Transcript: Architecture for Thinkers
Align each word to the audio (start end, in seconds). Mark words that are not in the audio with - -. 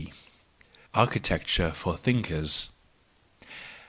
Architecture 0.95 1.69
for 1.71 1.95
Thinkers 1.95 2.69